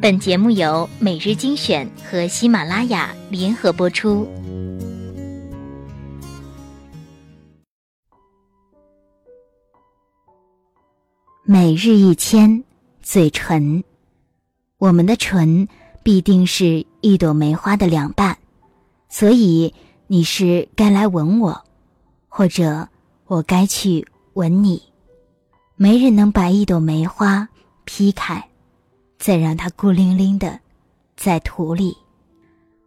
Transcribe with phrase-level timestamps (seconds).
[0.00, 4.28] 本节目由每日精选和喜马拉雅联合播出。
[11.42, 12.62] 每日一千，
[13.02, 13.82] 嘴唇，
[14.78, 15.66] 我们的唇
[16.04, 18.38] 必定是一朵梅花的两半，
[19.08, 19.74] 所以
[20.06, 21.64] 你是该来吻我，
[22.28, 22.88] 或者
[23.26, 24.80] 我该去吻你。
[25.74, 27.48] 没人能把一朵梅花
[27.84, 28.47] 劈开。
[29.28, 30.58] 再让它孤零零的
[31.14, 31.94] 在土里。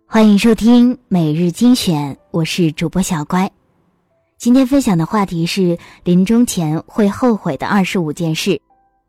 [0.07, 3.47] 欢迎收听每日精选，我是主播小乖。
[4.39, 8.59] 今天分享的话题是临终前会后悔的二十五件事。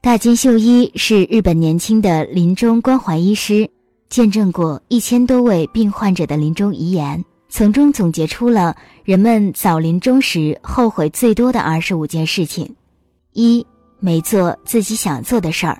[0.02, 3.66] 大金秀一是日本年轻的临终关怀医师，
[4.10, 12.76] 见证过一千多位病患者的临终遗言，从中总结出了人们早临终时后悔最多的二十五件事情：
[13.32, 13.66] 一、
[14.00, 15.78] 没做自己想做的事儿；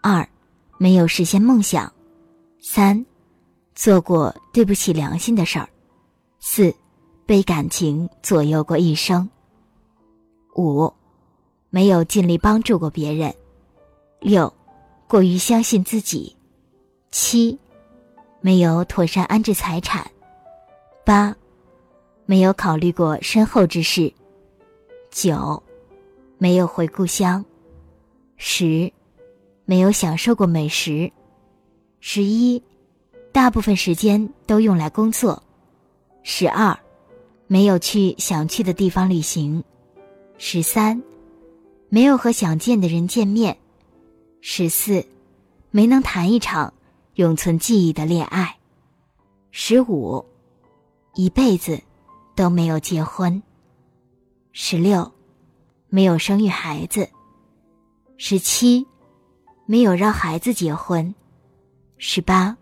[0.00, 0.24] 二、
[0.82, 1.92] 没有实现梦想，
[2.58, 3.04] 三，
[3.74, 5.68] 做过对不起良心的事儿，
[6.38, 6.74] 四，
[7.26, 9.28] 被感情左右过一生。
[10.56, 10.90] 五，
[11.68, 13.34] 没有尽力帮助过别人，
[14.20, 14.50] 六，
[15.06, 16.34] 过于相信自己，
[17.10, 17.58] 七，
[18.40, 20.10] 没有妥善安置财产，
[21.04, 21.36] 八，
[22.24, 24.10] 没有考虑过身后之事，
[25.10, 25.62] 九，
[26.38, 27.44] 没有回故乡，
[28.38, 28.90] 十。
[29.70, 31.12] 没有享受过美食，
[32.00, 32.60] 十一，
[33.30, 35.40] 大部分时间都用来工作，
[36.24, 36.76] 十二，
[37.46, 39.62] 没有去想去的地方旅行，
[40.38, 41.00] 十三，
[41.88, 43.56] 没有和想见的人见面，
[44.40, 45.06] 十四，
[45.70, 46.74] 没能谈一场
[47.14, 48.56] 永存记忆的恋爱，
[49.52, 50.26] 十五，
[51.14, 51.80] 一辈子
[52.34, 53.40] 都没有结婚，
[54.50, 55.12] 十六，
[55.88, 57.08] 没有生育孩子，
[58.16, 58.84] 十七。
[59.70, 61.14] 没有让孩子结婚，
[61.96, 62.56] 十八，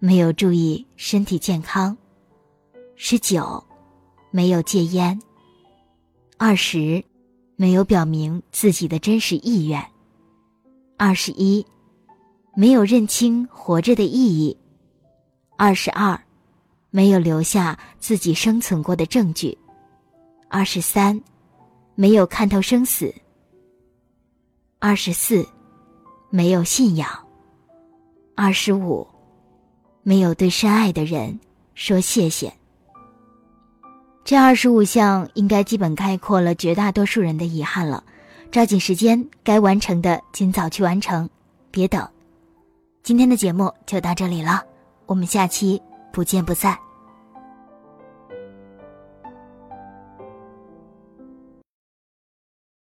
[0.00, 1.96] 没有注意身体健康，
[2.96, 3.62] 十九，
[4.32, 5.16] 没有戒烟，
[6.36, 7.04] 二十，
[7.54, 9.80] 没有表明自己的真实意愿，
[10.96, 11.64] 二十一，
[12.56, 14.56] 没有认清活着的意义，
[15.56, 16.20] 二十二，
[16.90, 19.56] 没有留下自己生存过的证据，
[20.48, 21.22] 二十三，
[21.94, 23.14] 没有看透生死，
[24.80, 25.46] 二十四。
[26.34, 27.08] 没有信仰。
[28.34, 29.06] 二十五，
[30.02, 31.38] 没有对深爱的人
[31.76, 32.52] 说谢谢。
[34.24, 38.02] 这二十五项应该基本概括了绝大多数人的遗憾了。
[38.50, 41.30] 抓紧时间，该完成的尽早去完成，
[41.70, 42.04] 别等。
[43.04, 44.60] 今天的节目就到这里了，
[45.06, 45.80] 我们下期
[46.12, 46.76] 不见不散。